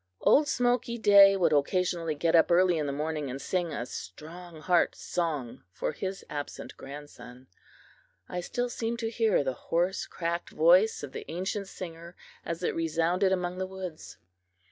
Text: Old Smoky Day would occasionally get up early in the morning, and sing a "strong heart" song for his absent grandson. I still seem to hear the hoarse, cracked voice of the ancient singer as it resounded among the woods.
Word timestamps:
Old 0.21 0.47
Smoky 0.47 0.97
Day 0.97 1.37
would 1.37 1.53
occasionally 1.53 2.15
get 2.15 2.33
up 2.35 2.49
early 2.49 2.79
in 2.79 2.87
the 2.87 2.91
morning, 2.91 3.29
and 3.29 3.39
sing 3.39 3.71
a 3.71 3.85
"strong 3.85 4.59
heart" 4.61 4.95
song 4.95 5.63
for 5.71 5.91
his 5.91 6.25
absent 6.27 6.75
grandson. 6.75 7.45
I 8.27 8.39
still 8.41 8.67
seem 8.69 8.97
to 8.97 9.11
hear 9.11 9.43
the 9.43 9.53
hoarse, 9.69 10.07
cracked 10.07 10.49
voice 10.49 11.03
of 11.03 11.11
the 11.11 11.29
ancient 11.31 11.67
singer 11.67 12.15
as 12.43 12.63
it 12.63 12.73
resounded 12.73 13.31
among 13.31 13.59
the 13.59 13.67
woods. 13.67 14.17